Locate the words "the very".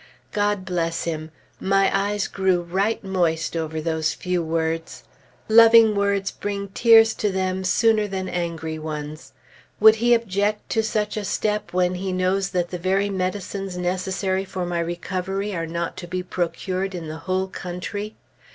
12.71-13.11